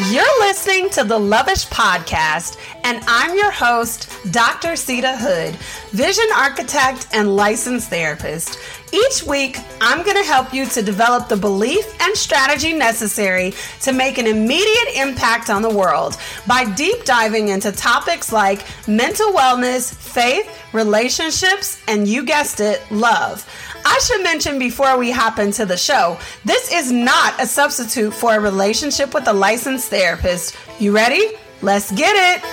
You're 0.00 0.40
listening 0.40 0.90
to 0.90 1.04
the 1.04 1.16
Lovish 1.16 1.68
Podcast, 1.68 2.58
and 2.82 3.00
I'm 3.06 3.36
your 3.36 3.52
host, 3.52 4.10
Dr. 4.32 4.70
Seida 4.72 5.16
Hood, 5.16 5.54
vision 5.92 6.24
architect 6.34 7.06
and 7.12 7.36
licensed 7.36 7.90
therapist. 7.90 8.58
Each 8.92 9.22
week, 9.22 9.56
I'm 9.80 10.02
going 10.02 10.16
to 10.16 10.24
help 10.24 10.52
you 10.52 10.66
to 10.66 10.82
develop 10.82 11.28
the 11.28 11.36
belief 11.36 11.86
and 12.02 12.16
strategy 12.16 12.72
necessary 12.72 13.54
to 13.82 13.92
make 13.92 14.18
an 14.18 14.26
immediate 14.26 14.96
impact 14.96 15.48
on 15.48 15.62
the 15.62 15.70
world 15.70 16.16
by 16.44 16.64
deep 16.74 17.04
diving 17.04 17.48
into 17.48 17.70
topics 17.70 18.32
like 18.32 18.64
mental 18.88 19.30
wellness, 19.32 19.94
faith, 19.94 20.60
relationships, 20.72 21.80
and 21.86 22.08
you 22.08 22.24
guessed 22.24 22.58
it, 22.58 22.82
love. 22.90 23.48
I 23.86 23.98
should 23.98 24.22
mention 24.22 24.58
before 24.58 24.96
we 24.96 25.10
hop 25.10 25.38
into 25.38 25.66
the 25.66 25.76
show, 25.76 26.18
this 26.44 26.72
is 26.72 26.90
not 26.90 27.40
a 27.40 27.46
substitute 27.46 28.14
for 28.14 28.34
a 28.34 28.40
relationship 28.40 29.12
with 29.12 29.28
a 29.28 29.32
licensed 29.32 29.90
therapist. 29.90 30.56
You 30.80 30.94
ready? 30.94 31.32
Let's 31.60 31.92
get 31.92 32.14
it. 32.16 32.44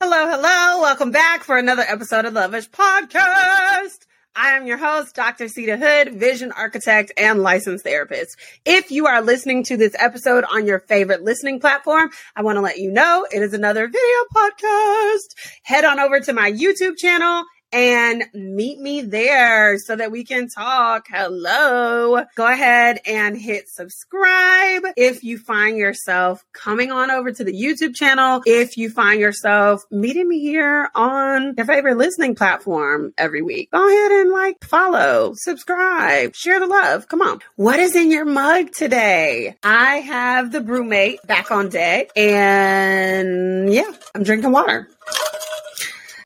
Hello, 0.00 0.28
hello. 0.28 0.80
Welcome 0.82 1.10
back 1.10 1.44
for 1.44 1.56
another 1.56 1.84
episode 1.86 2.24
of 2.24 2.34
Lovish 2.34 2.68
Podcast. 2.70 4.05
I 4.38 4.50
am 4.50 4.66
your 4.66 4.76
host, 4.76 5.14
Dr. 5.14 5.46
Seida 5.46 5.78
Hood, 5.78 6.12
vision 6.12 6.52
architect 6.52 7.10
and 7.16 7.42
licensed 7.42 7.84
therapist. 7.84 8.36
If 8.66 8.90
you 8.90 9.06
are 9.06 9.22
listening 9.22 9.64
to 9.64 9.78
this 9.78 9.96
episode 9.98 10.44
on 10.44 10.66
your 10.66 10.80
favorite 10.80 11.22
listening 11.22 11.58
platform, 11.58 12.10
I 12.36 12.42
want 12.42 12.56
to 12.56 12.60
let 12.60 12.76
you 12.76 12.90
know 12.90 13.26
it 13.32 13.40
is 13.40 13.54
another 13.54 13.88
video 13.88 14.02
podcast. 14.34 15.34
Head 15.62 15.86
on 15.86 15.98
over 15.98 16.20
to 16.20 16.34
my 16.34 16.52
YouTube 16.52 16.98
channel 16.98 17.44
and 17.72 18.24
meet 18.32 18.78
me 18.78 19.02
there 19.02 19.78
so 19.78 19.96
that 19.96 20.10
we 20.10 20.24
can 20.24 20.48
talk. 20.48 21.06
Hello. 21.08 22.22
Go 22.34 22.46
ahead 22.46 23.00
and 23.06 23.36
hit 23.36 23.68
subscribe 23.68 24.84
if 24.96 25.24
you 25.24 25.38
find 25.38 25.76
yourself 25.76 26.44
coming 26.52 26.90
on 26.90 27.10
over 27.10 27.32
to 27.32 27.44
the 27.44 27.52
YouTube 27.52 27.94
channel. 27.94 28.42
If 28.46 28.76
you 28.76 28.90
find 28.90 29.20
yourself 29.20 29.84
meeting 29.90 30.28
me 30.28 30.40
here 30.40 30.90
on 30.94 31.54
your 31.56 31.66
favorite 31.66 31.96
listening 31.96 32.34
platform 32.34 33.12
every 33.18 33.42
week, 33.42 33.70
go 33.70 33.86
ahead 33.86 34.12
and 34.12 34.30
like, 34.30 34.64
follow, 34.64 35.32
subscribe, 35.34 36.34
share 36.34 36.60
the 36.60 36.66
love. 36.66 37.08
Come 37.08 37.22
on. 37.22 37.40
What 37.56 37.80
is 37.80 37.96
in 37.96 38.10
your 38.10 38.24
mug 38.24 38.72
today? 38.72 39.56
I 39.62 39.96
have 39.96 40.52
the 40.52 40.60
BruMate 40.60 41.26
back 41.26 41.50
on 41.50 41.68
deck 41.68 42.10
and 42.16 43.72
yeah, 43.72 43.90
I'm 44.14 44.22
drinking 44.22 44.52
water. 44.52 44.88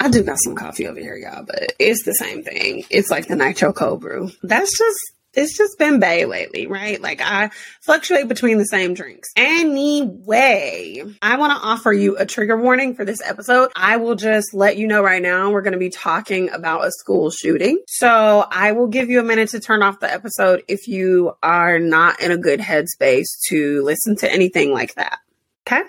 I 0.01 0.09
do 0.09 0.23
got 0.23 0.39
some 0.43 0.55
coffee 0.55 0.89
over 0.89 0.99
here, 0.99 1.15
y'all, 1.15 1.45
but 1.45 1.75
it's 1.79 2.05
the 2.05 2.15
same 2.15 2.43
thing. 2.43 2.85
It's 2.89 3.11
like 3.11 3.29
the 3.29 3.37
nitro 3.37 3.75
cold 3.75 4.01
brew. 4.01 4.31
That's 4.43 4.77
just 4.77 4.99
it's 5.35 5.57
just 5.57 5.79
been 5.79 6.01
Bay 6.01 6.25
lately, 6.25 6.67
right? 6.67 7.01
Like 7.01 7.21
I 7.23 7.51
fluctuate 7.83 8.27
between 8.27 8.59
the 8.59 8.65
same 8.65 8.95
drinks. 8.95 9.29
Anyway, 9.37 11.05
I 11.23 11.37
want 11.37 11.53
to 11.53 11.67
offer 11.67 11.93
you 11.93 12.17
a 12.17 12.27
trigger 12.27 12.57
warning 12.57 12.95
for 12.95 13.05
this 13.05 13.21
episode. 13.23 13.71
I 13.77 13.99
will 13.99 14.17
just 14.17 14.55
let 14.55 14.77
you 14.77 14.87
know 14.87 15.03
right 15.03 15.23
now 15.23 15.51
we're 15.51 15.63
going 15.63 15.75
to 15.75 15.79
be 15.79 15.91
talking 15.91 16.51
about 16.51 16.87
a 16.87 16.91
school 16.91 17.31
shooting. 17.31 17.79
So 17.87 18.45
I 18.51 18.73
will 18.73 18.89
give 18.89 19.09
you 19.09 19.21
a 19.21 19.25
minute 19.25 19.51
to 19.51 19.61
turn 19.61 19.83
off 19.83 20.01
the 20.01 20.13
episode 20.13 20.65
if 20.67 20.89
you 20.89 21.33
are 21.43 21.79
not 21.79 22.21
in 22.21 22.33
a 22.33 22.39
good 22.39 22.59
headspace 22.59 23.29
to 23.51 23.83
listen 23.85 24.17
to 24.17 24.33
anything 24.33 24.73
like 24.73 24.95
that. 24.95 25.19
Okay? 25.67 25.83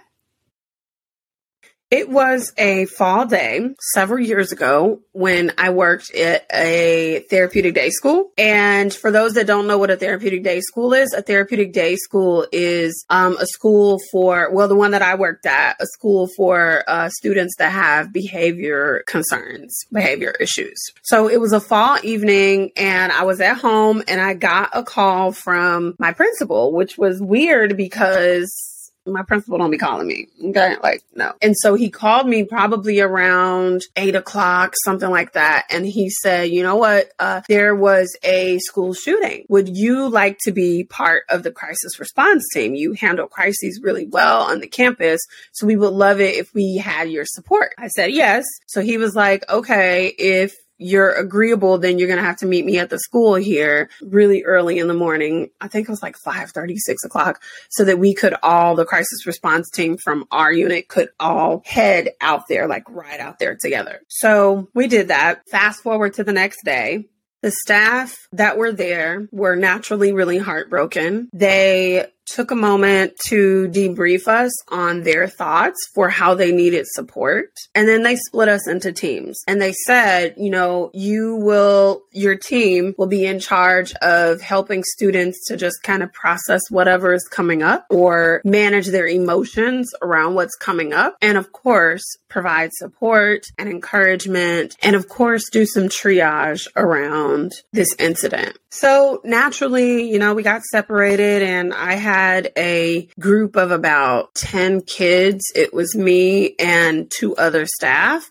It 1.91 2.09
was 2.09 2.53
a 2.57 2.85
fall 2.85 3.25
day 3.25 3.75
several 3.93 4.23
years 4.23 4.53
ago 4.53 5.01
when 5.11 5.51
I 5.57 5.71
worked 5.71 6.15
at 6.15 6.45
a 6.53 7.25
therapeutic 7.29 7.73
day 7.73 7.89
school. 7.89 8.31
And 8.37 8.93
for 8.93 9.11
those 9.11 9.33
that 9.33 9.45
don't 9.45 9.67
know 9.67 9.77
what 9.77 9.91
a 9.91 9.97
therapeutic 9.97 10.41
day 10.41 10.61
school 10.61 10.93
is, 10.93 11.11
a 11.11 11.21
therapeutic 11.21 11.73
day 11.73 11.97
school 11.97 12.47
is 12.53 13.05
um, 13.09 13.35
a 13.37 13.45
school 13.45 13.99
for, 14.09 14.49
well, 14.53 14.69
the 14.69 14.75
one 14.75 14.91
that 14.91 15.01
I 15.01 15.15
worked 15.15 15.45
at, 15.45 15.75
a 15.81 15.85
school 15.85 16.29
for 16.37 16.85
uh, 16.87 17.09
students 17.09 17.55
that 17.57 17.73
have 17.73 18.13
behavior 18.13 19.03
concerns, 19.05 19.77
behavior 19.91 20.31
issues. 20.39 20.77
So 21.03 21.27
it 21.27 21.41
was 21.41 21.51
a 21.51 21.59
fall 21.59 21.97
evening 22.03 22.71
and 22.77 23.11
I 23.11 23.23
was 23.23 23.41
at 23.41 23.57
home 23.57 24.01
and 24.07 24.21
I 24.21 24.33
got 24.33 24.69
a 24.71 24.83
call 24.83 25.33
from 25.33 25.95
my 25.99 26.13
principal, 26.13 26.71
which 26.71 26.97
was 26.97 27.21
weird 27.21 27.75
because 27.75 28.70
my 29.05 29.23
principal 29.23 29.57
don't 29.57 29.71
be 29.71 29.77
calling 29.77 30.07
me. 30.07 30.27
Okay. 30.43 30.75
Like, 30.81 31.03
no. 31.15 31.33
And 31.41 31.55
so 31.57 31.75
he 31.75 31.89
called 31.89 32.27
me 32.27 32.43
probably 32.43 32.99
around 32.99 33.81
eight 33.95 34.15
o'clock, 34.15 34.73
something 34.83 35.09
like 35.09 35.33
that. 35.33 35.65
And 35.69 35.85
he 35.85 36.09
said, 36.09 36.49
you 36.49 36.63
know 36.63 36.75
what? 36.75 37.11
Uh, 37.19 37.41
there 37.47 37.75
was 37.75 38.15
a 38.23 38.59
school 38.59 38.93
shooting. 38.93 39.45
Would 39.49 39.75
you 39.75 40.07
like 40.07 40.37
to 40.43 40.51
be 40.51 40.83
part 40.83 41.23
of 41.29 41.43
the 41.43 41.51
crisis 41.51 41.99
response 41.99 42.45
team? 42.53 42.75
You 42.75 42.93
handle 42.93 43.27
crises 43.27 43.79
really 43.81 44.05
well 44.05 44.43
on 44.43 44.59
the 44.59 44.67
campus. 44.67 45.21
So 45.51 45.65
we 45.65 45.75
would 45.75 45.93
love 45.93 46.21
it 46.21 46.35
if 46.35 46.53
we 46.53 46.77
had 46.77 47.09
your 47.09 47.25
support. 47.25 47.73
I 47.77 47.87
said, 47.87 48.11
yes. 48.11 48.45
So 48.67 48.81
he 48.81 48.97
was 48.97 49.15
like, 49.15 49.49
okay, 49.49 50.07
if 50.07 50.53
you're 50.81 51.13
agreeable, 51.13 51.77
then 51.77 51.99
you're 51.99 52.07
going 52.07 52.19
to 52.19 52.25
have 52.25 52.37
to 52.37 52.45
meet 52.45 52.65
me 52.65 52.79
at 52.79 52.89
the 52.89 52.99
school 52.99 53.35
here 53.35 53.89
really 54.01 54.43
early 54.43 54.79
in 54.79 54.87
the 54.87 54.93
morning. 54.93 55.49
I 55.61 55.67
think 55.67 55.87
it 55.87 55.91
was 55.91 56.01
like 56.01 56.17
5 56.17 56.51
30, 56.51 56.77
6 56.77 57.03
o'clock, 57.03 57.41
so 57.69 57.85
that 57.85 57.99
we 57.99 58.13
could 58.13 58.35
all, 58.41 58.75
the 58.75 58.85
crisis 58.85 59.27
response 59.27 59.69
team 59.69 59.97
from 59.97 60.25
our 60.31 60.51
unit 60.51 60.87
could 60.87 61.09
all 61.19 61.61
head 61.65 62.09
out 62.19 62.47
there, 62.49 62.67
like 62.67 62.83
right 62.89 63.19
out 63.19 63.37
there 63.39 63.55
together. 63.61 64.01
So 64.07 64.69
we 64.73 64.87
did 64.87 65.09
that. 65.09 65.47
Fast 65.49 65.83
forward 65.83 66.15
to 66.15 66.23
the 66.23 66.33
next 66.33 66.63
day. 66.65 67.05
The 67.41 67.51
staff 67.51 68.27
that 68.33 68.57
were 68.57 68.71
there 68.71 69.27
were 69.31 69.55
naturally 69.55 70.13
really 70.13 70.37
heartbroken. 70.37 71.29
They 71.33 72.05
took 72.31 72.51
a 72.51 72.55
moment 72.55 73.17
to 73.27 73.67
debrief 73.69 74.27
us 74.27 74.51
on 74.69 75.03
their 75.03 75.27
thoughts 75.27 75.77
for 75.93 76.09
how 76.09 76.33
they 76.33 76.51
needed 76.51 76.85
support. 76.87 77.51
And 77.75 77.87
then 77.87 78.03
they 78.03 78.15
split 78.15 78.47
us 78.47 78.67
into 78.67 78.91
teams. 78.91 79.39
And 79.47 79.61
they 79.61 79.73
said, 79.73 80.35
you 80.37 80.49
know, 80.49 80.91
you 80.93 81.35
will, 81.35 82.03
your 82.11 82.35
team 82.35 82.95
will 82.97 83.07
be 83.07 83.25
in 83.25 83.39
charge 83.39 83.93
of 83.95 84.41
helping 84.41 84.83
students 84.83 85.45
to 85.47 85.57
just 85.57 85.83
kind 85.83 86.03
of 86.03 86.13
process 86.13 86.61
whatever 86.69 87.13
is 87.13 87.27
coming 87.27 87.61
up 87.61 87.85
or 87.89 88.41
manage 88.45 88.87
their 88.87 89.07
emotions 89.07 89.91
around 90.01 90.35
what's 90.35 90.55
coming 90.55 90.93
up. 90.93 91.17
And 91.21 91.37
of 91.37 91.51
course, 91.51 92.03
provide 92.29 92.71
support 92.73 93.43
and 93.57 93.67
encouragement. 93.67 94.77
And 94.81 94.95
of 94.95 95.09
course, 95.09 95.49
do 95.51 95.65
some 95.65 95.89
triage 95.89 96.67
around 96.75 97.51
this 97.73 97.93
incident. 97.99 98.57
So 98.69 99.19
naturally, 99.25 100.09
you 100.09 100.17
know, 100.17 100.33
we 100.33 100.43
got 100.43 100.61
separated 100.63 101.43
and 101.43 101.73
I 101.73 101.95
had 101.95 102.20
a 102.55 103.07
group 103.19 103.55
of 103.55 103.71
about 103.71 104.33
10 104.35 104.81
kids. 104.81 105.51
It 105.55 105.73
was 105.73 105.95
me 105.95 106.55
and 106.59 107.09
two 107.09 107.35
other 107.35 107.65
staff 107.65 108.29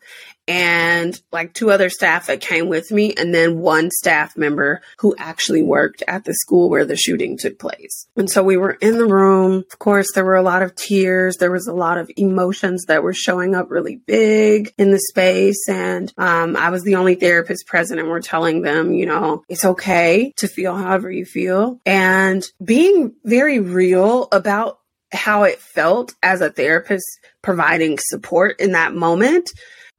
and 0.51 1.23
like 1.31 1.55
two 1.55 1.71
other 1.71 1.89
staff 1.89 2.27
that 2.27 2.41
came 2.41 2.69
with 2.69 2.91
me, 2.91 3.15
and 3.15 3.33
then 3.33 3.61
one 3.61 3.89
staff 3.93 4.37
member 4.37 4.83
who 4.99 5.15
actually 5.17 5.63
worked 5.63 6.03
at 6.09 6.25
the 6.25 6.35
school 6.35 6.69
where 6.69 6.85
the 6.85 6.97
shooting 6.97 7.39
took 7.39 7.57
place. 7.57 8.09
And 8.17 8.29
so 8.29 8.43
we 8.43 8.57
were 8.57 8.73
in 8.73 8.99
the 8.99 9.07
room. 9.07 9.65
Of 9.71 9.79
course, 9.79 10.09
there 10.13 10.25
were 10.25 10.35
a 10.35 10.43
lot 10.43 10.63
of 10.63 10.75
tears. 10.75 11.37
There 11.37 11.53
was 11.53 11.69
a 11.69 11.73
lot 11.73 11.99
of 11.99 12.11
emotions 12.17 12.87
that 12.87 13.05
were 13.05 13.15
showing 13.15 13.55
up 13.55 13.71
really 13.71 13.95
big 13.95 14.75
in 14.77 14.91
the 14.91 14.99
space. 14.99 15.69
And 15.69 16.13
um, 16.19 16.57
I 16.57 16.71
was 16.71 16.83
the 16.83 16.97
only 16.97 17.15
therapist 17.15 17.69
present, 17.69 18.01
and 18.01 18.09
we're 18.09 18.21
telling 18.21 18.63
them, 18.63 18.93
you 18.93 19.07
know, 19.07 19.45
it's 19.49 19.65
okay 19.65 20.33
to 20.39 20.49
feel 20.49 20.75
however 20.75 21.13
you 21.13 21.27
feel, 21.27 21.79
and 21.87 22.45
being 22.63 23.15
very 23.25 23.61
real 23.61 24.27
about 24.33 24.81
how 25.13 25.45
it 25.45 25.61
felt 25.61 26.15
as 26.25 26.41
a 26.41 26.51
therapist 26.51 27.07
providing 27.41 27.99
support 28.01 28.59
in 28.59 28.73
that 28.73 28.95
moment 28.95 29.51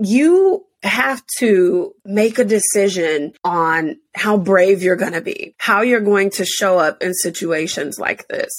you 0.03 0.65
have 0.83 1.23
to 1.37 1.93
make 2.03 2.39
a 2.39 2.43
decision 2.43 3.33
on 3.43 3.99
how 4.15 4.37
brave 4.37 4.81
you're 4.81 4.95
going 4.95 5.13
to 5.13 5.21
be, 5.21 5.55
how 5.59 5.81
you're 5.81 5.99
going 5.99 6.31
to 6.31 6.45
show 6.45 6.79
up 6.79 7.01
in 7.03 7.13
situations 7.13 7.99
like 7.99 8.27
this. 8.27 8.49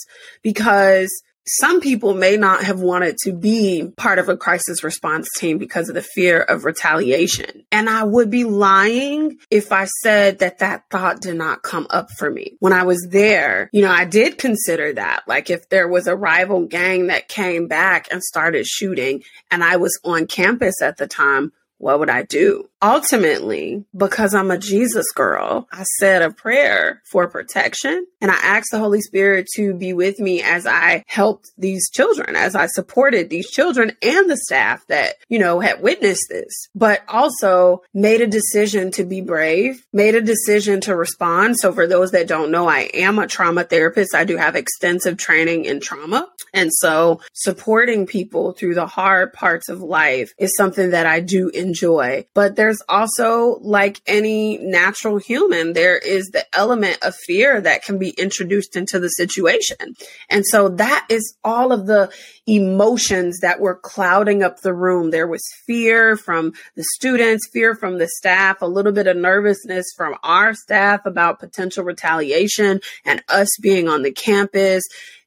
Because 0.42 1.10
some 1.46 1.80
people 1.80 2.14
may 2.14 2.36
not 2.36 2.64
have 2.64 2.80
wanted 2.80 3.16
to 3.24 3.32
be 3.32 3.90
part 3.96 4.18
of 4.18 4.28
a 4.28 4.36
crisis 4.36 4.84
response 4.84 5.28
team 5.38 5.58
because 5.58 5.88
of 5.88 5.94
the 5.94 6.02
fear 6.02 6.40
of 6.40 6.64
retaliation. 6.64 7.64
And 7.72 7.88
I 7.88 8.04
would 8.04 8.30
be 8.30 8.44
lying 8.44 9.38
if 9.50 9.72
I 9.72 9.86
said 10.02 10.38
that 10.38 10.58
that 10.58 10.84
thought 10.90 11.20
did 11.20 11.36
not 11.36 11.62
come 11.62 11.86
up 11.90 12.10
for 12.12 12.30
me. 12.30 12.56
When 12.60 12.72
I 12.72 12.84
was 12.84 13.08
there, 13.10 13.68
you 13.72 13.82
know, 13.82 13.90
I 13.90 14.04
did 14.04 14.38
consider 14.38 14.92
that. 14.94 15.24
Like 15.26 15.50
if 15.50 15.68
there 15.68 15.88
was 15.88 16.06
a 16.06 16.16
rival 16.16 16.66
gang 16.66 17.08
that 17.08 17.28
came 17.28 17.66
back 17.66 18.08
and 18.12 18.22
started 18.22 18.66
shooting 18.66 19.22
and 19.50 19.64
I 19.64 19.76
was 19.76 19.98
on 20.04 20.26
campus 20.26 20.80
at 20.80 20.96
the 20.96 21.08
time, 21.08 21.52
what 21.78 21.98
would 21.98 22.10
I 22.10 22.22
do? 22.22 22.68
Ultimately, 22.82 23.84
because 23.96 24.34
I'm 24.34 24.50
a 24.50 24.58
Jesus 24.58 25.10
girl, 25.12 25.68
I 25.72 25.84
said 25.98 26.22
a 26.22 26.30
prayer 26.30 27.00
for 27.10 27.28
protection 27.28 28.06
and 28.20 28.30
I 28.30 28.34
asked 28.34 28.70
the 28.72 28.78
Holy 28.78 29.00
Spirit 29.00 29.46
to 29.54 29.74
be 29.74 29.92
with 29.92 30.18
me 30.18 30.42
as 30.42 30.66
I 30.66 31.04
helped 31.06 31.50
these 31.56 31.88
children, 31.90 32.36
as 32.36 32.54
I 32.54 32.66
supported 32.66 33.30
these 33.30 33.50
children 33.50 33.92
and 34.02 34.28
the 34.28 34.36
staff 34.36 34.84
that, 34.88 35.14
you 35.28 35.38
know, 35.38 35.60
had 35.60 35.82
witnessed 35.82 36.26
this, 36.28 36.52
but 36.74 37.02
also 37.08 37.82
made 37.94 38.20
a 38.20 38.26
decision 38.26 38.90
to 38.92 39.04
be 39.04 39.20
brave, 39.20 39.86
made 39.92 40.14
a 40.14 40.20
decision 40.20 40.80
to 40.82 40.96
respond. 40.96 41.58
So 41.58 41.72
for 41.72 41.86
those 41.86 42.10
that 42.10 42.28
don't 42.28 42.50
know, 42.50 42.68
I 42.68 42.90
am 42.94 43.18
a 43.18 43.26
trauma 43.26 43.64
therapist. 43.64 44.14
I 44.14 44.24
do 44.24 44.36
have 44.36 44.56
extensive 44.56 45.16
training 45.16 45.64
in 45.64 45.80
trauma. 45.80 46.28
And 46.54 46.70
so 46.72 47.20
supporting 47.32 48.06
people 48.06 48.52
through 48.52 48.74
the 48.74 48.86
hard 48.86 49.32
parts 49.32 49.68
of 49.68 49.80
life 49.80 50.32
is 50.38 50.54
something 50.56 50.90
that 50.90 51.06
I 51.06 51.20
do 51.20 51.48
enjoy. 51.48 52.26
But 52.34 52.56
there's 52.56 52.71
also 52.88 53.58
like 53.60 54.00
any 54.06 54.58
natural 54.58 55.18
human, 55.18 55.72
there 55.72 55.98
is 55.98 56.26
the 56.28 56.44
element 56.56 56.98
of 57.02 57.14
fear 57.14 57.60
that 57.60 57.82
can 57.82 57.98
be 57.98 58.10
introduced 58.10 58.76
into 58.76 59.00
the 59.00 59.08
situation. 59.08 59.96
And 60.30 60.46
so 60.46 60.68
that 60.68 61.06
is 61.08 61.36
all 61.42 61.72
of 61.72 61.86
the 61.86 62.10
emotions 62.46 63.40
that 63.40 63.60
were 63.60 63.76
clouding 63.76 64.42
up 64.42 64.60
the 64.60 64.74
room. 64.74 65.10
There 65.10 65.26
was 65.26 65.42
fear 65.66 66.16
from 66.16 66.52
the 66.76 66.84
students, 66.94 67.48
fear 67.52 67.74
from 67.74 67.98
the 67.98 68.08
staff, 68.08 68.62
a 68.62 68.66
little 68.66 68.92
bit 68.92 69.06
of 69.06 69.16
nervousness 69.16 69.86
from 69.96 70.16
our 70.22 70.54
staff 70.54 71.06
about 71.06 71.40
potential 71.40 71.84
retaliation 71.84 72.80
and 73.04 73.22
us 73.28 73.48
being 73.60 73.88
on 73.88 74.02
the 74.02 74.12
campus 74.12 74.82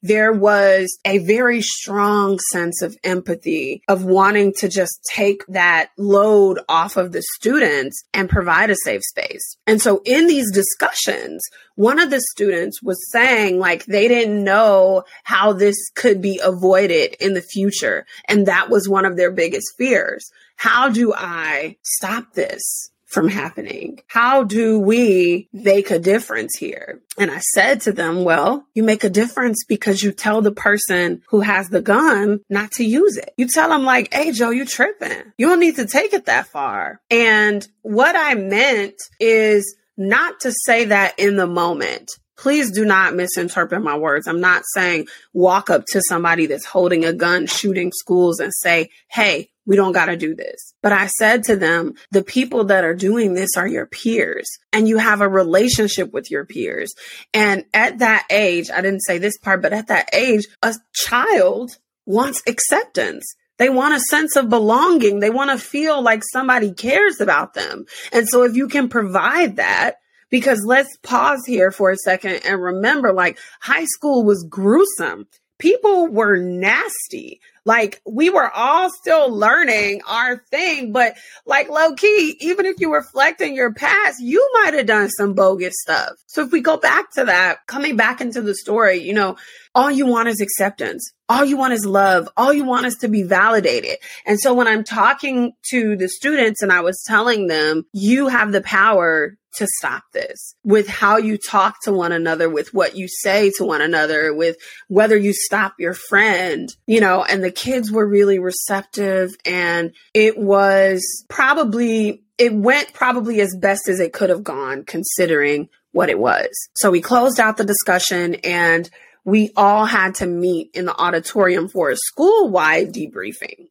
there 0.06 0.32
was 0.32 1.00
a 1.04 1.18
very 1.18 1.64
strong 1.64 2.38
sense 2.52 2.84
of 2.84 2.96
empathy 3.04 3.82
of 3.88 4.06
wanting 4.06 4.54
to 4.54 4.70
just 4.70 5.00
take 5.12 5.44
that 5.48 5.90
load 5.98 6.60
off 6.70 6.96
of 6.96 7.12
the 7.12 7.24
students 7.34 8.04
and 8.14 8.30
provide 8.30 8.70
a 8.70 8.76
safe 8.84 9.02
space. 9.02 9.58
And 9.66 9.82
so 9.82 10.04
in 10.06 10.28
these 10.28 10.52
discussions, 10.52 11.42
one 11.74 12.00
of 12.00 12.12
the 12.12 12.22
students 12.22 12.84
was 12.84 13.12
saying 13.12 13.58
like 13.58 13.86
they 13.86 14.08
didn't 14.08 14.44
know 14.44 15.06
how 15.24 15.54
this 15.54 15.76
could 15.96 16.22
be 16.22 16.40
avoided 16.44 17.16
in 17.20 17.34
the 17.34 17.42
future. 17.42 18.06
And 18.30 18.46
that 18.46 18.70
was 18.70 18.88
one 18.88 19.06
of 19.06 19.18
their 19.18 19.32
biggest 19.32 19.74
fears. 19.76 20.32
How 20.56 20.88
do 20.88 21.16
I 21.16 21.78
stop 21.82 22.34
this? 22.34 22.92
From 23.06 23.28
happening? 23.28 24.00
How 24.08 24.44
do 24.44 24.80
we 24.80 25.48
make 25.54 25.92
a 25.92 26.00
difference 26.00 26.58
here? 26.58 27.02
And 27.18 27.32
I 27.32 27.40
said 27.40 27.82
to 27.82 27.92
them, 27.92 28.24
well, 28.24 28.66
you 28.74 28.84
make 28.84 29.04
a 29.04 29.10
difference 29.10 29.64
because 29.68 30.04
you 30.04 30.12
tell 30.12 30.42
the 30.42 30.52
person 30.52 31.22
who 31.30 31.42
has 31.42 31.70
the 31.70 31.82
gun 31.82 32.42
not 32.50 32.72
to 32.74 32.84
use 32.84 33.18
it. 33.18 33.34
You 33.38 33.48
tell 33.48 33.70
them 33.70 33.84
like, 33.84 34.14
Hey, 34.14 34.32
Joe, 34.32 34.50
you 34.50 34.66
tripping. 34.66 35.34
You 35.38 35.48
don't 35.48 35.60
need 35.60 35.78
to 35.78 35.86
take 35.86 36.14
it 36.14 36.26
that 36.26 36.48
far. 36.48 37.00
And 37.10 37.66
what 37.82 38.16
I 38.16 38.36
meant 38.36 38.96
is 39.20 39.76
not 39.98 40.42
to 40.42 40.52
say 40.66 40.86
that 40.86 41.18
in 41.18 41.38
the 41.38 41.48
moment. 41.48 42.12
Please 42.38 42.72
do 42.72 42.84
not 42.84 43.16
misinterpret 43.16 43.82
my 43.82 43.98
words. 43.98 44.28
I'm 44.28 44.42
not 44.42 44.64
saying 44.74 45.08
walk 45.34 45.70
up 45.70 45.86
to 45.88 46.02
somebody 46.02 46.48
that's 46.48 46.66
holding 46.66 47.06
a 47.06 47.14
gun, 47.14 47.48
shooting 47.48 47.94
schools 47.94 48.40
and 48.40 48.52
say, 48.54 48.90
Hey, 49.10 49.50
we 49.66 49.76
don't 49.76 49.94
got 49.94 50.06
to 50.06 50.18
do 50.18 50.36
this. 50.36 50.74
But 50.82 50.92
I 50.92 51.08
said 51.08 51.44
to 51.46 51.56
them, 51.56 51.94
the 52.12 52.24
people 52.24 52.66
that 52.66 52.84
are 52.84 52.94
doing 52.94 53.34
this 53.34 53.52
are 53.58 53.68
your 53.68 53.86
peers 53.86 54.46
and 54.72 54.88
you 54.88 54.98
have 54.98 55.22
a 55.22 55.30
relationship 55.30 56.14
with 56.14 56.30
your 56.30 56.46
peers. 56.46 56.94
And 57.34 57.66
at 57.74 58.00
that 58.00 58.28
age, 58.30 58.70
I 58.70 58.82
didn't 58.82 59.06
say 59.06 59.18
this 59.18 59.38
part, 59.38 59.62
but 59.62 59.74
at 59.74 59.88
that 59.88 60.10
age, 60.14 60.48
a 60.62 60.76
child 60.94 61.78
wants 62.06 62.44
acceptance. 62.48 63.26
They 63.58 63.70
want 63.70 63.96
a 63.96 64.00
sense 64.00 64.36
of 64.36 64.50
belonging. 64.50 65.20
They 65.20 65.30
want 65.30 65.52
to 65.52 65.58
feel 65.58 66.02
like 66.02 66.24
somebody 66.32 66.74
cares 66.74 67.22
about 67.22 67.54
them. 67.54 67.86
And 68.12 68.28
so 68.28 68.44
if 68.44 68.56
you 68.56 68.68
can 68.68 68.90
provide 68.90 69.56
that, 69.56 69.96
because 70.30 70.64
let's 70.66 70.98
pause 70.98 71.44
here 71.46 71.72
for 71.72 71.92
a 71.92 71.98
second 71.98 72.42
and 72.46 72.62
remember 72.62 73.14
like 73.14 73.40
high 73.62 73.86
school 73.86 74.24
was 74.24 74.44
gruesome. 74.44 75.28
People 75.66 76.06
were 76.06 76.38
nasty. 76.38 77.42
Like 77.66 78.00
we 78.06 78.30
were 78.30 78.52
all 78.52 78.92
still 78.92 79.32
learning 79.36 80.02
our 80.08 80.44
thing, 80.52 80.92
but 80.92 81.18
like 81.48 81.70
low 81.70 81.96
key, 81.96 82.38
even 82.40 82.68
if 82.68 82.76
you 82.80 82.94
reflect 82.94 83.42
in 83.42 83.56
your 83.56 83.74
past, 83.74 84.22
you 84.22 84.48
might 84.62 84.76
have 84.76 84.86
done 84.86 85.10
some 85.10 85.34
bogus 85.34 85.74
stuff. 85.82 86.12
So 86.28 86.44
if 86.44 86.52
we 86.52 86.62
go 86.62 86.78
back 86.78 87.10
to 87.14 87.26
that, 87.26 87.66
coming 87.66 87.96
back 87.96 88.22
into 88.22 88.44
the 88.44 88.54
story, 88.54 88.98
you 88.98 89.16
know, 89.16 89.38
all 89.74 89.90
you 89.90 90.06
want 90.06 90.30
is 90.30 90.40
acceptance. 90.40 91.12
All 91.28 91.44
you 91.44 91.58
want 91.58 91.74
is 91.74 91.86
love. 91.86 92.30
All 92.38 92.54
you 92.54 92.66
want 92.66 92.86
is 92.86 92.96
to 92.98 93.08
be 93.08 93.24
validated. 93.24 93.98
And 94.26 94.40
so 94.40 94.54
when 94.54 94.68
I'm 94.68 94.84
talking 94.84 95.54
to 95.72 95.96
the 95.96 96.08
students 96.08 96.62
and 96.62 96.72
I 96.72 96.82
was 96.82 97.04
telling 97.08 97.48
them, 97.48 97.84
you 97.94 98.28
have 98.28 98.52
the 98.52 98.62
power 98.62 99.38
to 99.56 99.68
stop 99.78 100.04
this 100.14 100.56
with 100.64 100.88
how 100.88 101.18
you 101.18 101.38
talk 101.38 101.78
to 101.84 101.94
one 101.94 102.12
another, 102.12 102.50
with 102.50 102.74
what 102.74 102.96
you 102.96 103.08
say 103.08 103.52
to 103.58 103.64
one 103.64 103.82
another, 103.82 104.34
with 104.34 104.58
whether 104.88 105.16
you 105.18 105.34
stop 105.34 105.74
your 105.80 105.94
friend, 105.94 106.70
you 106.86 107.00
know, 107.00 107.24
and 107.24 107.44
the 107.44 107.52
kids 107.52 107.92
were 107.92 108.08
really 108.08 108.38
receptive 108.38 109.36
and 109.46 109.94
it 110.14 110.38
was 110.38 111.26
probably, 111.30 112.24
it 112.38 112.54
went 112.54 112.94
probably 112.94 113.40
as 113.40 113.56
best 113.60 113.88
as 113.88 114.00
it 114.00 114.14
could 114.14 114.30
have 114.30 114.44
gone 114.44 114.84
considering 114.84 115.70
what 115.92 116.10
it 116.10 116.20
was. 116.20 116.50
So 116.76 116.92
we 116.92 117.00
closed 117.00 117.40
out 117.40 117.56
the 117.56 117.64
discussion 117.64 118.36
and 118.44 118.90
we 119.26 119.52
all 119.58 119.86
had 119.86 120.16
to 120.16 120.28
meet 120.28 120.70
in 120.74 120.86
the 120.86 120.96
auditorium 120.96 121.68
for 121.68 121.90
a 121.90 121.98
school 121.98 122.50
wide 122.50 122.94
debriefing. 122.94 123.68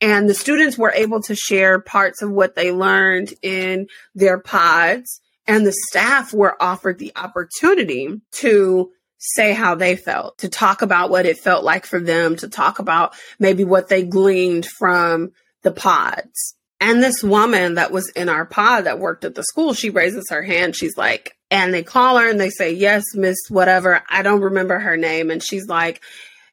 And 0.00 0.28
the 0.28 0.34
students 0.34 0.78
were 0.78 0.92
able 0.92 1.22
to 1.22 1.34
share 1.34 1.80
parts 1.80 2.22
of 2.22 2.30
what 2.30 2.54
they 2.54 2.70
learned 2.70 3.34
in 3.42 3.88
their 4.14 4.38
pods. 4.38 5.20
And 5.46 5.66
the 5.66 5.74
staff 5.88 6.32
were 6.32 6.62
offered 6.62 6.98
the 6.98 7.12
opportunity 7.16 8.20
to 8.32 8.92
say 9.18 9.52
how 9.52 9.74
they 9.74 9.96
felt, 9.96 10.38
to 10.38 10.48
talk 10.48 10.82
about 10.82 11.10
what 11.10 11.26
it 11.26 11.38
felt 11.38 11.64
like 11.64 11.86
for 11.86 12.00
them, 12.00 12.36
to 12.36 12.48
talk 12.48 12.78
about 12.78 13.14
maybe 13.38 13.64
what 13.64 13.88
they 13.88 14.02
gleaned 14.02 14.66
from 14.66 15.32
the 15.62 15.72
pods. 15.72 16.54
And 16.80 17.02
this 17.02 17.22
woman 17.22 17.74
that 17.74 17.92
was 17.92 18.08
in 18.10 18.30
our 18.30 18.46
pod 18.46 18.84
that 18.84 18.98
worked 18.98 19.24
at 19.24 19.34
the 19.34 19.42
school, 19.42 19.74
she 19.74 19.90
raises 19.90 20.28
her 20.30 20.42
hand. 20.42 20.74
She's 20.74 20.96
like, 20.96 21.36
and 21.50 21.74
they 21.74 21.82
call 21.82 22.18
her 22.18 22.28
and 22.28 22.40
they 22.40 22.50
say, 22.50 22.72
Yes, 22.72 23.04
Miss 23.14 23.36
whatever. 23.48 24.02
I 24.08 24.22
don't 24.22 24.40
remember 24.40 24.78
her 24.78 24.96
name. 24.96 25.30
And 25.30 25.42
she's 25.42 25.66
like, 25.66 26.00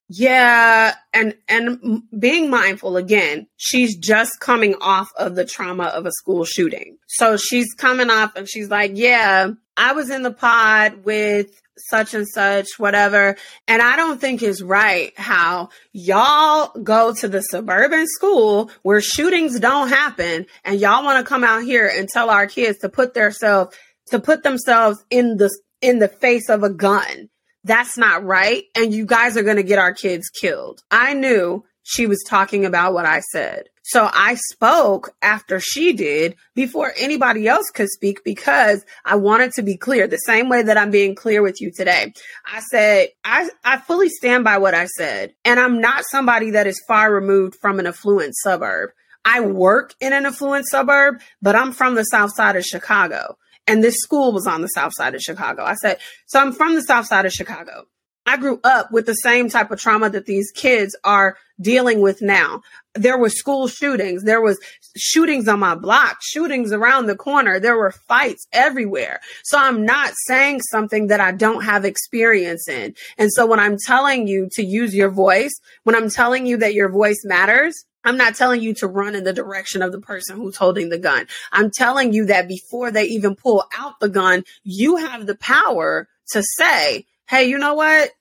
yeah, 0.09 0.95
and 1.13 1.35
and 1.49 2.01
being 2.17 2.49
mindful 2.49 2.95
again, 2.95 3.47
she's 3.57 3.97
just 3.97 4.39
coming 4.39 4.75
off 4.79 5.09
of 5.17 5.35
the 5.35 5.44
trauma 5.44 5.85
of 5.85 6.05
a 6.05 6.11
school 6.11 6.45
shooting. 6.45 6.97
So 7.07 7.35
she's 7.35 7.73
coming 7.73 8.09
off 8.09 8.38
and 8.38 8.47
she's 8.47 8.69
like, 8.69 8.91
"Yeah, 8.95 9.51
I 9.75 9.91
was 9.91 10.09
in 10.09 10.23
the 10.23 10.31
pod 10.31 11.03
with 11.03 11.61
such 11.77 12.13
and 12.13 12.27
such, 12.27 12.67
whatever. 12.77 13.35
And 13.67 13.81
I 13.81 13.95
don't 13.95 14.19
think 14.19 14.41
it's 14.41 14.61
right 14.61 15.17
how 15.17 15.69
y'all 15.94 16.71
go 16.81 17.13
to 17.13 17.27
the 17.27 17.41
suburban 17.41 18.07
school 18.07 18.71
where 18.81 19.01
shootings 19.01 19.59
don't 19.59 19.89
happen 19.89 20.45
and 20.63 20.79
y'all 20.79 21.03
want 21.03 21.23
to 21.23 21.29
come 21.29 21.44
out 21.44 21.63
here 21.63 21.88
and 21.88 22.09
tell 22.09 22.29
our 22.29 22.47
kids 22.47 22.79
to 22.79 22.89
put 22.89 23.13
themselves 23.13 23.75
to 24.09 24.19
put 24.19 24.44
themselves 24.44 25.04
in 25.09 25.38
the 25.38 25.50
in 25.81 26.00
the 26.00 26.07
face 26.07 26.50
of 26.50 26.63
a 26.63 26.69
gun 26.69 27.30
that's 27.68 27.97
not 27.97 28.23
right. 28.23 28.64
And 28.76 28.94
you 28.94 29.06
guys 29.06 29.37
are 29.37 29.44
going 29.44 29.57
to 29.57 29.64
get 29.64 29.78
our 29.78 29.94
kids 29.94 30.30
killed. 30.30 30.81
I 30.90 31.14
knew 31.14 31.66
she 31.83 32.07
was 32.07 32.23
talking 32.28 32.66
about 32.66 32.94
what 32.94 33.06
I 33.06 33.19
said. 33.19 33.66
So 33.83 34.09
I 34.11 34.35
spoke 34.52 35.11
after 35.21 35.61
she 35.61 35.94
did 35.94 36.35
before 36.56 36.94
anybody 36.97 37.47
else 37.47 37.69
could 37.73 37.87
speak 37.90 38.23
because 38.26 38.83
I 39.06 39.16
wanted 39.16 39.54
to 39.54 39.64
be 39.64 39.78
clear 39.78 40.07
the 40.07 40.18
same 40.18 40.49
way 40.49 40.61
that 40.64 40.78
I'm 40.78 40.92
being 40.92 41.16
clear 41.16 41.42
with 41.42 41.61
you 41.61 41.71
today. 41.71 42.14
I 42.45 42.59
said, 42.71 43.09
I, 43.23 43.49
I 43.64 43.78
fully 43.78 44.09
stand 44.09 44.44
by 44.44 44.57
what 44.57 44.73
I 44.73 44.87
said. 44.87 45.33
And 45.45 45.57
I'm 45.57 45.80
not 45.80 46.04
somebody 46.09 46.52
that 46.52 46.68
is 46.68 46.83
far 46.87 47.14
removed 47.14 47.56
from 47.61 47.80
an 47.80 47.87
affluent 47.87 48.33
suburb. 48.44 48.90
I 49.23 49.42
work 49.42 49.94
in 50.02 50.11
an 50.11 50.26
affluent 50.26 50.68
suburb, 50.69 51.21
but 51.42 51.56
I'm 51.56 51.71
from 51.71 51.95
the 51.95 52.04
south 52.04 52.33
side 52.33 52.57
of 52.57 52.66
Chicago 52.66 53.37
and 53.68 53.83
this 53.83 53.97
school 53.97 54.31
was 54.31 54.47
on 54.47 54.62
the 54.62 54.68
south 54.68 54.94
side 54.95 55.14
of 55.14 55.21
Chicago. 55.21 55.64
I 55.64 55.76
said, 55.76 56.00
so 56.26 56.40
I'm 56.40 56.54
from 56.54 56.76
the 56.76 56.81
south 56.81 57.06
side 57.06 57.26
of 57.26 57.33
Chicago. 57.33 57.86
I 58.28 58.36
grew 58.36 58.59
up 58.66 58.92
with 58.92 59.06
the 59.06 59.14
same 59.14 59.50
type 59.50 59.71
of 59.71 59.80
trauma 59.80 60.09
that 60.09 60.26
these 60.26 60.52
kids 60.52 60.97
are 61.06 61.38
dealing 61.62 62.02
with 62.02 62.21
now. 62.21 62.62
There 62.94 63.18
were 63.18 63.30
school 63.30 63.69
shootings. 63.69 64.24
There 64.24 64.42
was 64.42 64.59
shootings 64.97 65.47
on 65.47 65.59
my 65.59 65.76
block, 65.76 66.18
shootings 66.21 66.74
around 66.74 67.06
the 67.06 67.16
corner. 67.16 67.57
There 67.57 67.78
were 67.78 67.92
fights 67.92 68.45
everywhere. 68.52 69.21
So 69.45 69.57
I'm 69.57 69.86
not 69.86 70.12
saying 70.28 70.62
something 70.69 71.07
that 71.07 71.21
I 71.21 71.31
don't 71.31 71.64
have 71.64 71.86
experience 71.86 72.68
in. 72.68 72.95
And 73.18 73.31
so 73.31 73.45
when 73.45 73.62
I'm 73.62 73.78
telling 73.86 74.28
you 74.28 74.50
to 74.54 74.64
use 74.64 74.94
your 74.94 75.09
voice, 75.09 75.54
when 75.83 75.95
I'm 75.95 76.09
telling 76.09 76.45
you 76.45 76.57
that 76.57 76.74
your 76.74 76.90
voice 76.90 77.21
matters, 77.24 77.86
I'm 78.07 78.18
not 78.18 78.35
telling 78.35 78.61
you 78.61 78.73
to 78.76 78.87
run 78.87 79.16
in 79.16 79.26
the 79.26 79.33
direction 79.33 79.81
of 79.81 79.92
the 79.92 79.99
person 79.99 80.37
who's 80.37 80.56
holding 80.56 80.87
the 80.87 80.97
gun. 80.97 81.28
I'm 81.52 81.69
telling 81.69 82.14
you 82.14 82.28
that 82.28 82.47
before 82.47 82.90
they 82.90 83.04
even 83.06 83.35
pull 83.35 83.66
out 83.78 83.99
the 83.99 84.07
gun, 84.07 84.45
you 84.64 84.95
have 84.95 85.26
the 85.26 85.35
power 85.35 86.07
to 86.31 86.42
say, 86.42 87.06
Hey, 87.28 87.49
you 87.49 87.57
know 87.57 87.73
what? 87.73 88.11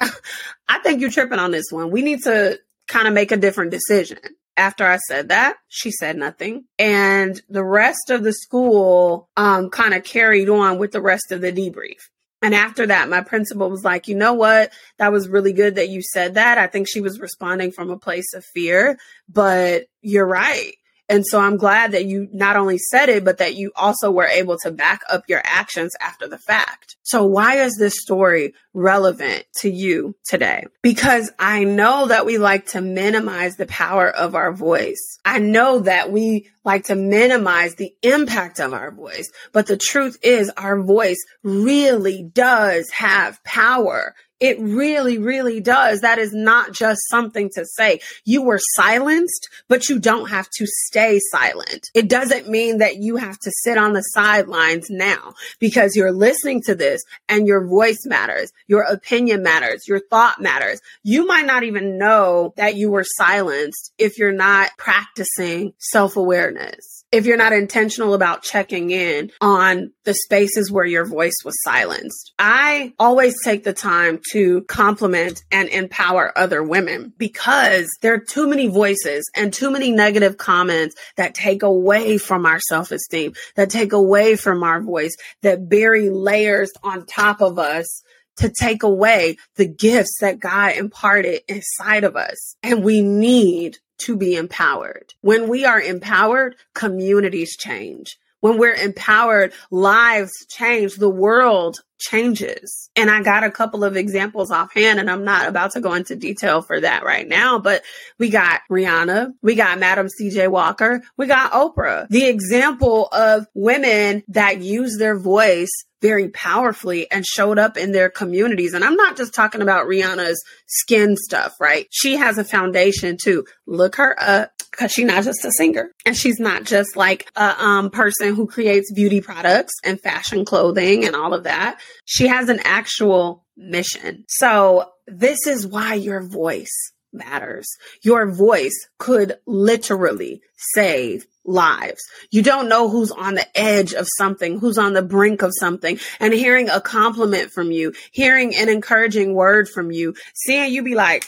I 0.00 0.78
think 0.84 1.00
you're 1.00 1.10
tripping 1.10 1.40
on 1.40 1.50
this 1.50 1.66
one. 1.70 1.90
We 1.90 2.02
need 2.02 2.22
to 2.24 2.60
kind 2.86 3.08
of 3.08 3.14
make 3.14 3.32
a 3.32 3.36
different 3.36 3.72
decision. 3.72 4.18
after 4.56 4.86
I 4.86 4.98
said 4.98 5.30
that, 5.30 5.56
she 5.66 5.90
said 5.90 6.16
nothing. 6.16 6.66
And 6.78 7.40
the 7.48 7.64
rest 7.64 8.10
of 8.10 8.22
the 8.22 8.32
school 8.32 9.28
um, 9.36 9.68
kind 9.68 9.94
of 9.94 10.04
carried 10.04 10.48
on 10.48 10.78
with 10.78 10.92
the 10.92 11.00
rest 11.00 11.32
of 11.32 11.40
the 11.40 11.52
debrief. 11.52 12.08
And 12.44 12.54
after 12.54 12.86
that, 12.86 13.08
my 13.08 13.22
principal 13.22 13.70
was 13.70 13.84
like, 13.84 14.06
you 14.06 14.14
know 14.14 14.34
what? 14.34 14.70
That 14.98 15.12
was 15.12 15.28
really 15.28 15.54
good 15.54 15.76
that 15.76 15.88
you 15.88 16.02
said 16.02 16.34
that. 16.34 16.58
I 16.58 16.66
think 16.66 16.88
she 16.88 17.00
was 17.00 17.18
responding 17.18 17.72
from 17.72 17.88
a 17.88 17.98
place 17.98 18.34
of 18.34 18.44
fear, 18.44 18.98
but 19.30 19.86
you're 20.02 20.26
right. 20.26 20.74
And 21.08 21.24
so 21.26 21.38
I'm 21.38 21.56
glad 21.58 21.92
that 21.92 22.06
you 22.06 22.28
not 22.32 22.56
only 22.56 22.78
said 22.78 23.08
it, 23.08 23.24
but 23.24 23.38
that 23.38 23.54
you 23.54 23.72
also 23.76 24.10
were 24.10 24.26
able 24.26 24.56
to 24.62 24.70
back 24.70 25.02
up 25.10 25.24
your 25.28 25.42
actions 25.44 25.92
after 26.00 26.26
the 26.26 26.38
fact. 26.38 26.96
So 27.02 27.26
why 27.26 27.56
is 27.56 27.76
this 27.78 28.00
story 28.00 28.54
relevant 28.72 29.44
to 29.60 29.70
you 29.70 30.16
today? 30.24 30.64
Because 30.82 31.30
I 31.38 31.64
know 31.64 32.06
that 32.08 32.24
we 32.24 32.38
like 32.38 32.68
to 32.68 32.80
minimize 32.80 33.56
the 33.56 33.66
power 33.66 34.08
of 34.08 34.34
our 34.34 34.52
voice. 34.52 35.18
I 35.24 35.38
know 35.38 35.80
that 35.80 36.10
we 36.10 36.48
like 36.64 36.84
to 36.84 36.94
minimize 36.94 37.74
the 37.74 37.94
impact 38.02 38.58
of 38.58 38.72
our 38.72 38.90
voice, 38.90 39.30
but 39.52 39.66
the 39.66 39.76
truth 39.76 40.18
is 40.22 40.50
our 40.56 40.80
voice 40.80 41.22
really 41.42 42.22
does 42.22 42.88
have 42.90 43.42
power. 43.44 44.14
It 44.40 44.58
really, 44.60 45.18
really 45.18 45.60
does. 45.60 46.00
That 46.00 46.18
is 46.18 46.32
not 46.34 46.72
just 46.72 47.00
something 47.08 47.50
to 47.54 47.64
say. 47.64 48.00
You 48.24 48.42
were 48.42 48.60
silenced, 48.74 49.48
but 49.68 49.88
you 49.88 49.98
don't 49.98 50.28
have 50.28 50.48
to 50.56 50.66
stay 50.66 51.20
silent. 51.30 51.86
It 51.94 52.08
doesn't 52.08 52.48
mean 52.48 52.78
that 52.78 52.96
you 52.96 53.16
have 53.16 53.38
to 53.38 53.52
sit 53.62 53.78
on 53.78 53.92
the 53.92 54.02
sidelines 54.02 54.90
now 54.90 55.34
because 55.60 55.96
you're 55.96 56.12
listening 56.12 56.62
to 56.62 56.74
this 56.74 57.02
and 57.28 57.46
your 57.46 57.66
voice 57.66 58.02
matters. 58.06 58.52
Your 58.66 58.82
opinion 58.82 59.42
matters. 59.42 59.86
Your 59.86 60.00
thought 60.10 60.40
matters. 60.40 60.80
You 61.02 61.26
might 61.26 61.46
not 61.46 61.62
even 61.62 61.96
know 61.98 62.52
that 62.56 62.74
you 62.74 62.90
were 62.90 63.04
silenced 63.16 63.92
if 63.98 64.18
you're 64.18 64.32
not 64.32 64.70
practicing 64.76 65.72
self 65.78 66.16
awareness 66.16 67.04
if 67.14 67.26
you're 67.26 67.36
not 67.36 67.52
intentional 67.52 68.12
about 68.12 68.42
checking 68.42 68.90
in 68.90 69.30
on 69.40 69.92
the 70.02 70.14
spaces 70.14 70.72
where 70.72 70.84
your 70.84 71.04
voice 71.04 71.44
was 71.44 71.54
silenced. 71.62 72.32
I 72.40 72.92
always 72.98 73.36
take 73.44 73.62
the 73.62 73.72
time 73.72 74.18
to 74.30 74.62
compliment 74.62 75.42
and 75.50 75.68
empower 75.68 76.36
other 76.36 76.62
women 76.62 77.12
because 77.18 77.88
there 78.02 78.14
are 78.14 78.18
too 78.18 78.48
many 78.48 78.66
voices 78.68 79.30
and 79.34 79.52
too 79.52 79.70
many 79.70 79.90
negative 79.92 80.36
comments 80.36 80.94
that 81.16 81.34
take 81.34 81.62
away 81.62 82.18
from 82.18 82.46
our 82.46 82.60
self 82.60 82.90
esteem, 82.90 83.34
that 83.56 83.70
take 83.70 83.92
away 83.92 84.36
from 84.36 84.62
our 84.62 84.80
voice, 84.80 85.16
that 85.42 85.68
bury 85.68 86.10
layers 86.10 86.72
on 86.82 87.06
top 87.06 87.40
of 87.40 87.58
us 87.58 88.02
to 88.36 88.50
take 88.50 88.82
away 88.82 89.36
the 89.56 89.66
gifts 89.66 90.18
that 90.20 90.40
God 90.40 90.76
imparted 90.76 91.42
inside 91.48 92.04
of 92.04 92.16
us. 92.16 92.56
And 92.62 92.82
we 92.82 93.00
need 93.00 93.78
to 93.98 94.16
be 94.16 94.36
empowered. 94.36 95.14
When 95.20 95.48
we 95.48 95.64
are 95.64 95.80
empowered, 95.80 96.56
communities 96.74 97.56
change. 97.56 98.18
When 98.40 98.58
we're 98.58 98.74
empowered, 98.74 99.54
lives 99.70 100.32
change. 100.50 100.96
The 100.96 101.08
world 101.08 101.78
changes. 101.98 102.90
And 102.96 103.10
I 103.10 103.22
got 103.22 103.44
a 103.44 103.50
couple 103.50 103.84
of 103.84 103.96
examples 103.96 104.50
offhand, 104.50 105.00
and 105.00 105.10
I'm 105.10 105.24
not 105.24 105.48
about 105.48 105.72
to 105.72 105.80
go 105.80 105.94
into 105.94 106.16
detail 106.16 106.62
for 106.62 106.80
that 106.80 107.04
right 107.04 107.26
now, 107.26 107.58
but 107.58 107.82
we 108.18 108.30
got 108.30 108.60
Rihanna, 108.70 109.32
we 109.42 109.54
got 109.54 109.78
Madam 109.78 110.08
CJ 110.08 110.50
Walker, 110.50 111.02
we 111.16 111.26
got 111.26 111.52
Oprah. 111.52 112.06
The 112.08 112.26
example 112.26 113.08
of 113.12 113.46
women 113.54 114.22
that 114.28 114.60
use 114.60 114.96
their 114.98 115.18
voice 115.18 115.70
very 116.04 116.28
powerfully 116.28 117.10
and 117.10 117.24
showed 117.24 117.58
up 117.58 117.78
in 117.78 117.92
their 117.92 118.10
communities. 118.10 118.74
And 118.74 118.84
I'm 118.84 118.94
not 118.94 119.16
just 119.16 119.32
talking 119.32 119.62
about 119.62 119.86
Rihanna's 119.86 120.44
skin 120.66 121.16
stuff, 121.16 121.54
right? 121.58 121.86
She 121.90 122.16
has 122.16 122.36
a 122.36 122.44
foundation 122.44 123.16
too. 123.16 123.46
Look 123.66 123.96
her 123.96 124.14
up 124.20 124.50
because 124.70 124.92
she's 124.92 125.06
not 125.06 125.24
just 125.24 125.44
a 125.46 125.52
singer 125.52 125.92
and 126.04 126.14
she's 126.14 126.38
not 126.38 126.64
just 126.64 126.94
like 126.94 127.30
a 127.36 127.64
um, 127.64 127.90
person 127.90 128.34
who 128.34 128.46
creates 128.46 128.92
beauty 128.92 129.22
products 129.22 129.72
and 129.82 129.98
fashion 129.98 130.44
clothing 130.44 131.06
and 131.06 131.16
all 131.16 131.32
of 131.32 131.44
that. 131.44 131.80
She 132.04 132.26
has 132.28 132.48
an 132.48 132.60
actual 132.64 133.44
mission. 133.56 134.24
So 134.28 134.90
this 135.06 135.46
is 135.46 135.66
why 135.66 135.94
your 135.94 136.22
voice 136.22 136.92
matters. 137.12 137.68
Your 138.02 138.30
voice 138.30 138.88
could 138.98 139.36
literally 139.46 140.42
save 140.56 141.26
lives. 141.44 142.02
You 142.30 142.42
don't 142.42 142.68
know 142.68 142.88
who's 142.88 143.12
on 143.12 143.34
the 143.34 143.46
edge 143.58 143.92
of 143.92 144.08
something, 144.16 144.58
who's 144.58 144.78
on 144.78 144.94
the 144.94 145.02
brink 145.02 145.42
of 145.42 145.52
something, 145.58 145.98
and 146.18 146.32
hearing 146.32 146.68
a 146.68 146.80
compliment 146.80 147.52
from 147.52 147.70
you, 147.70 147.92
hearing 148.12 148.56
an 148.56 148.68
encouraging 148.68 149.34
word 149.34 149.68
from 149.68 149.92
you, 149.92 150.14
seeing 150.34 150.72
you 150.72 150.82
be 150.82 150.94
like, 150.94 151.26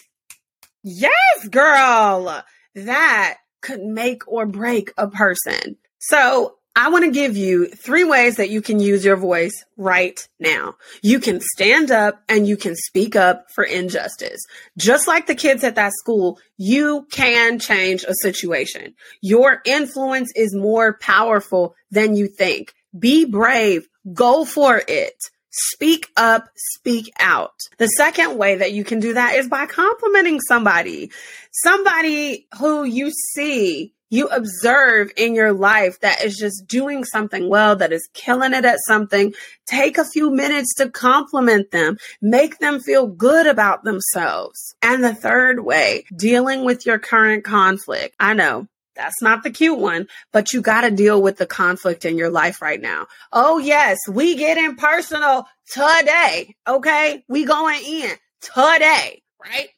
yes, 0.82 1.48
girl, 1.50 2.42
that 2.74 3.36
could 3.60 3.82
make 3.82 4.26
or 4.26 4.46
break 4.46 4.92
a 4.96 5.08
person. 5.08 5.76
So 5.98 6.55
I 6.78 6.90
want 6.90 7.06
to 7.06 7.10
give 7.10 7.38
you 7.38 7.68
three 7.68 8.04
ways 8.04 8.36
that 8.36 8.50
you 8.50 8.60
can 8.60 8.80
use 8.80 9.02
your 9.02 9.16
voice 9.16 9.64
right 9.78 10.20
now. 10.38 10.74
You 11.00 11.20
can 11.20 11.40
stand 11.40 11.90
up 11.90 12.22
and 12.28 12.46
you 12.46 12.58
can 12.58 12.76
speak 12.76 13.16
up 13.16 13.46
for 13.54 13.64
injustice. 13.64 14.44
Just 14.76 15.08
like 15.08 15.26
the 15.26 15.34
kids 15.34 15.64
at 15.64 15.76
that 15.76 15.94
school, 15.94 16.38
you 16.58 17.06
can 17.10 17.58
change 17.58 18.04
a 18.04 18.12
situation. 18.20 18.94
Your 19.22 19.62
influence 19.64 20.30
is 20.36 20.54
more 20.54 20.98
powerful 20.98 21.74
than 21.90 22.14
you 22.14 22.28
think. 22.28 22.74
Be 22.96 23.24
brave. 23.24 23.88
Go 24.12 24.44
for 24.44 24.82
it. 24.86 25.14
Speak 25.50 26.10
up, 26.18 26.48
speak 26.74 27.10
out. 27.18 27.54
The 27.78 27.86
second 27.86 28.36
way 28.36 28.56
that 28.56 28.72
you 28.72 28.84
can 28.84 29.00
do 29.00 29.14
that 29.14 29.36
is 29.36 29.48
by 29.48 29.64
complimenting 29.64 30.38
somebody. 30.42 31.10
Somebody 31.50 32.46
who 32.58 32.84
you 32.84 33.10
see 33.32 33.94
you 34.10 34.28
observe 34.28 35.10
in 35.16 35.34
your 35.34 35.52
life 35.52 36.00
that 36.00 36.22
is 36.24 36.36
just 36.36 36.66
doing 36.66 37.04
something 37.04 37.48
well, 37.48 37.76
that 37.76 37.92
is 37.92 38.08
killing 38.14 38.54
it 38.54 38.64
at 38.64 38.78
something, 38.86 39.34
take 39.66 39.98
a 39.98 40.04
few 40.04 40.30
minutes 40.30 40.74
to 40.76 40.90
compliment 40.90 41.70
them, 41.70 41.96
make 42.20 42.58
them 42.58 42.80
feel 42.80 43.06
good 43.06 43.46
about 43.46 43.84
themselves. 43.84 44.74
And 44.82 45.02
the 45.02 45.14
third 45.14 45.64
way, 45.64 46.04
dealing 46.14 46.64
with 46.64 46.86
your 46.86 46.98
current 46.98 47.44
conflict. 47.44 48.14
I 48.20 48.34
know 48.34 48.68
that's 48.94 49.20
not 49.20 49.42
the 49.42 49.50
cute 49.50 49.78
one, 49.78 50.08
but 50.32 50.52
you 50.52 50.62
got 50.62 50.82
to 50.82 50.90
deal 50.90 51.20
with 51.20 51.36
the 51.36 51.46
conflict 51.46 52.04
in 52.04 52.16
your 52.16 52.30
life 52.30 52.62
right 52.62 52.80
now. 52.80 53.06
Oh, 53.32 53.58
yes, 53.58 53.98
we 54.08 54.36
get 54.36 54.56
impersonal 54.56 55.46
today. 55.70 56.54
Okay. 56.66 57.24
We 57.28 57.44
going 57.44 57.82
in 57.84 58.10
today, 58.40 59.22
right? 59.42 59.68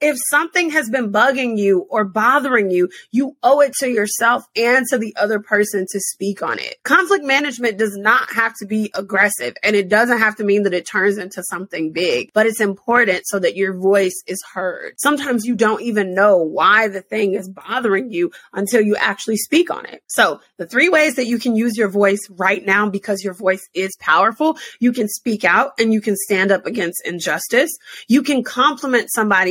If 0.00 0.16
something 0.30 0.70
has 0.70 0.88
been 0.88 1.12
bugging 1.12 1.58
you 1.58 1.86
or 1.90 2.04
bothering 2.04 2.70
you, 2.70 2.88
you 3.10 3.36
owe 3.42 3.60
it 3.60 3.72
to 3.80 3.88
yourself 3.88 4.44
and 4.56 4.86
to 4.88 4.98
the 4.98 5.14
other 5.16 5.40
person 5.40 5.86
to 5.90 6.00
speak 6.00 6.42
on 6.42 6.58
it. 6.58 6.76
Conflict 6.84 7.24
management 7.24 7.78
does 7.78 7.96
not 7.96 8.32
have 8.32 8.54
to 8.60 8.66
be 8.66 8.90
aggressive 8.94 9.56
and 9.62 9.76
it 9.76 9.88
doesn't 9.88 10.18
have 10.18 10.36
to 10.36 10.44
mean 10.44 10.62
that 10.62 10.74
it 10.74 10.86
turns 10.86 11.18
into 11.18 11.42
something 11.44 11.92
big, 11.92 12.30
but 12.32 12.46
it's 12.46 12.60
important 12.60 13.22
so 13.26 13.38
that 13.38 13.56
your 13.56 13.74
voice 13.74 14.22
is 14.26 14.42
heard. 14.52 14.94
Sometimes 14.98 15.44
you 15.44 15.54
don't 15.54 15.82
even 15.82 16.14
know 16.14 16.38
why 16.38 16.88
the 16.88 17.02
thing 17.02 17.34
is 17.34 17.48
bothering 17.48 18.10
you 18.10 18.30
until 18.52 18.80
you 18.80 18.96
actually 18.96 19.36
speak 19.36 19.70
on 19.70 19.86
it. 19.86 20.02
So 20.08 20.40
the 20.56 20.66
three 20.66 20.88
ways 20.88 21.16
that 21.16 21.26
you 21.26 21.38
can 21.38 21.56
use 21.56 21.76
your 21.76 21.88
voice 21.88 22.20
right 22.30 22.64
now 22.64 22.88
because 22.88 23.22
your 23.22 23.34
voice 23.34 23.68
is 23.74 23.96
powerful, 24.00 24.56
you 24.78 24.92
can 24.92 25.08
speak 25.08 25.44
out 25.44 25.72
and 25.78 25.92
you 25.92 26.00
can 26.00 26.16
stand 26.16 26.50
up 26.50 26.66
against 26.66 27.02
injustice. 27.04 27.70
You 28.08 28.22
can 28.22 28.42
compliment 28.42 29.08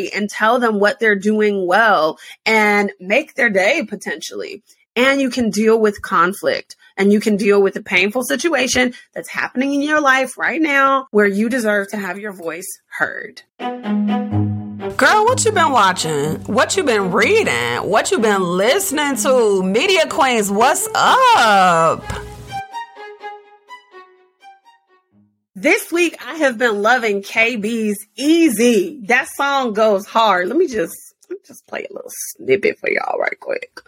and 0.08 0.30
tell 0.30 0.60
them 0.60 0.80
what 0.80 1.00
they're 1.00 1.16
doing 1.16 1.68
well 1.68 2.18
and 2.46 2.92
make 3.00 3.36
their 3.36 3.50
day 3.50 3.84
potentially. 3.88 4.64
And 4.96 5.22
you 5.22 5.30
can 5.30 5.50
deal 5.50 5.80
with 5.80 6.02
conflict 6.02 6.76
and 6.98 7.12
you 7.14 7.20
can 7.20 7.38
deal 7.38 7.62
with 7.62 7.76
a 7.76 7.82
painful 7.82 8.24
situation 8.24 8.94
that's 9.14 9.30
happening 9.30 9.74
in 9.74 9.82
your 9.82 10.02
life 10.02 10.38
right 10.38 10.62
now 10.62 11.08
where 11.12 11.28
you 11.28 11.50
deserve 11.50 11.90
to 11.90 11.98
have 11.98 12.20
your 12.20 12.34
voice 12.34 12.68
heard. 12.88 13.42
Girl, 14.98 15.24
what 15.24 15.46
you 15.46 15.52
been 15.52 15.72
watching? 15.72 16.36
What 16.46 16.76
you 16.76 16.84
been 16.84 17.12
reading? 17.12 17.78
What 17.90 18.12
you 18.12 18.20
been 18.20 18.44
listening 18.44 19.16
to? 19.18 19.64
Media 19.64 20.08
Queens, 20.08 20.52
what's 20.52 20.90
up? 20.94 22.04
This 25.62 25.92
week 25.92 26.16
I 26.26 26.36
have 26.36 26.58
been 26.58 26.82
loving 26.82 27.22
KB's 27.22 28.08
Easy. 28.16 29.02
That 29.08 29.28
song 29.28 29.74
goes 29.74 30.06
hard. 30.06 30.48
Let 30.48 30.56
me 30.56 30.68
just 30.68 30.96
let 31.30 31.32
me 31.32 31.42
just 31.46 31.68
play 31.68 31.82
a 31.82 31.94
little 31.94 32.10
snippet 32.38 32.80
for 32.80 32.90
y'all 32.90 33.20
right 33.20 33.38
quick. 33.42 33.82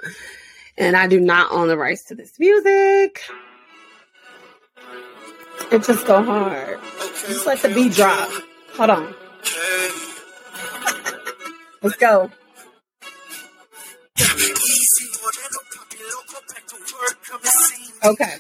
And 0.77 0.97
I 0.97 1.07
do 1.07 1.17
not 1.21 1.49
own 1.53 1.69
the 1.69 1.77
rights 1.77 2.03
to 2.09 2.15
this 2.15 2.37
music. 2.37 3.21
It 5.71 5.83
just 5.85 6.05
go 6.05 6.21
hard. 6.21 6.77
Just 7.25 7.45
let 7.45 7.59
the 7.59 7.69
beat 7.69 7.93
drop. 7.93 8.29
Hold 8.73 8.89
on. 8.89 9.15
Let's 11.81 11.95
go. 11.95 12.29
Okay. 18.03 18.35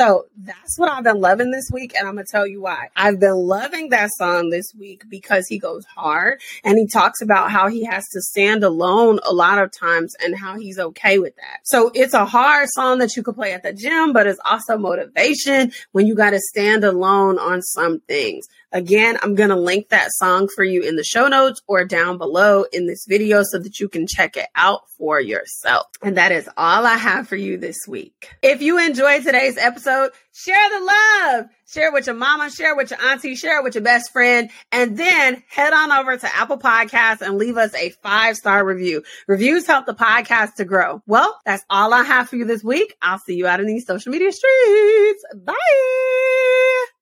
So 0.00 0.24
that's 0.34 0.78
what 0.78 0.90
I've 0.90 1.04
been 1.04 1.20
loving 1.20 1.50
this 1.50 1.68
week. 1.70 1.94
And 1.94 2.08
I'm 2.08 2.14
going 2.14 2.24
to 2.24 2.32
tell 2.32 2.46
you 2.46 2.62
why. 2.62 2.88
I've 2.96 3.20
been 3.20 3.36
loving 3.36 3.90
that 3.90 4.08
song 4.16 4.48
this 4.48 4.72
week 4.74 5.02
because 5.10 5.46
he 5.46 5.58
goes 5.58 5.84
hard 5.94 6.40
and 6.64 6.78
he 6.78 6.86
talks 6.86 7.20
about 7.20 7.50
how 7.50 7.68
he 7.68 7.84
has 7.84 8.08
to 8.14 8.22
stand 8.22 8.64
alone 8.64 9.20
a 9.24 9.34
lot 9.34 9.58
of 9.58 9.70
times 9.70 10.14
and 10.24 10.34
how 10.34 10.56
he's 10.56 10.78
okay 10.78 11.18
with 11.18 11.36
that. 11.36 11.58
So 11.64 11.90
it's 11.92 12.14
a 12.14 12.24
hard 12.24 12.70
song 12.70 12.96
that 13.00 13.14
you 13.14 13.22
could 13.22 13.34
play 13.34 13.52
at 13.52 13.62
the 13.62 13.74
gym, 13.74 14.14
but 14.14 14.26
it's 14.26 14.40
also 14.42 14.78
motivation 14.78 15.70
when 15.92 16.06
you 16.06 16.14
got 16.14 16.30
to 16.30 16.40
stand 16.40 16.82
alone 16.82 17.38
on 17.38 17.60
some 17.60 18.00
things. 18.08 18.48
Again, 18.72 19.18
I'm 19.22 19.34
going 19.34 19.50
to 19.50 19.56
link 19.56 19.88
that 19.88 20.10
song 20.12 20.48
for 20.54 20.62
you 20.62 20.82
in 20.82 20.96
the 20.96 21.04
show 21.04 21.26
notes 21.26 21.60
or 21.66 21.84
down 21.84 22.18
below 22.18 22.64
in 22.72 22.86
this 22.86 23.04
video 23.08 23.42
so 23.42 23.58
that 23.58 23.80
you 23.80 23.88
can 23.88 24.06
check 24.06 24.36
it 24.36 24.46
out 24.54 24.82
for 24.96 25.20
yourself. 25.20 25.86
And 26.02 26.16
that 26.16 26.30
is 26.30 26.48
all 26.56 26.86
I 26.86 26.96
have 26.96 27.28
for 27.28 27.36
you 27.36 27.56
this 27.56 27.78
week. 27.88 28.30
If 28.42 28.62
you 28.62 28.78
enjoyed 28.78 29.24
today's 29.24 29.58
episode, 29.58 30.10
share 30.32 30.70
the 30.70 30.84
love. 30.84 31.46
Share 31.66 31.88
it 31.88 31.92
with 31.92 32.06
your 32.06 32.16
mama, 32.16 32.50
share 32.50 32.72
it 32.72 32.76
with 32.76 32.90
your 32.90 33.00
auntie, 33.00 33.36
share 33.36 33.58
it 33.58 33.64
with 33.64 33.76
your 33.76 33.84
best 33.84 34.12
friend, 34.12 34.50
and 34.72 34.96
then 34.96 35.42
head 35.48 35.72
on 35.72 35.92
over 35.92 36.16
to 36.16 36.36
Apple 36.36 36.58
Podcasts 36.58 37.20
and 37.20 37.38
leave 37.38 37.56
us 37.56 37.72
a 37.74 37.90
five 38.02 38.36
star 38.36 38.64
review. 38.64 39.04
Reviews 39.28 39.66
help 39.66 39.86
the 39.86 39.94
podcast 39.94 40.54
to 40.56 40.64
grow. 40.64 41.00
Well, 41.06 41.38
that's 41.44 41.64
all 41.70 41.94
I 41.94 42.02
have 42.02 42.28
for 42.28 42.36
you 42.36 42.44
this 42.44 42.64
week. 42.64 42.96
I'll 43.00 43.20
see 43.20 43.36
you 43.36 43.46
out 43.46 43.60
in 43.60 43.66
these 43.66 43.86
social 43.86 44.10
media 44.10 44.32
streets. 44.32 45.24
Bye. 45.44 46.99